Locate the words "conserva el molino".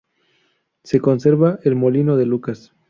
0.99-2.17